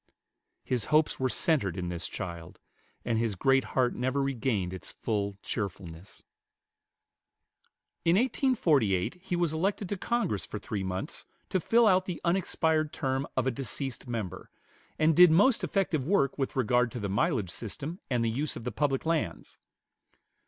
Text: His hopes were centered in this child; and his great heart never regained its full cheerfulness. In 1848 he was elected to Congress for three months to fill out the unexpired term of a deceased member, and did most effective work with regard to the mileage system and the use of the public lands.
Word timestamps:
His 0.63 0.85
hopes 0.85 1.19
were 1.19 1.29
centered 1.29 1.77
in 1.77 1.89
this 1.89 2.07
child; 2.07 2.57
and 3.05 3.19
his 3.19 3.35
great 3.35 3.65
heart 3.77 3.93
never 3.93 4.19
regained 4.19 4.73
its 4.73 4.91
full 4.91 5.37
cheerfulness. 5.43 6.23
In 8.03 8.15
1848 8.15 9.13
he 9.21 9.35
was 9.35 9.53
elected 9.53 9.87
to 9.89 9.97
Congress 9.97 10.43
for 10.43 10.57
three 10.57 10.81
months 10.81 11.27
to 11.49 11.59
fill 11.59 11.85
out 11.85 12.05
the 12.07 12.19
unexpired 12.25 12.91
term 12.91 13.27
of 13.37 13.45
a 13.45 13.51
deceased 13.51 14.07
member, 14.07 14.49
and 14.97 15.15
did 15.15 15.29
most 15.29 15.63
effective 15.63 16.03
work 16.07 16.35
with 16.35 16.55
regard 16.55 16.89
to 16.93 16.99
the 16.99 17.07
mileage 17.07 17.51
system 17.51 17.99
and 18.09 18.25
the 18.25 18.31
use 18.31 18.55
of 18.55 18.63
the 18.63 18.71
public 18.71 19.05
lands. 19.05 19.59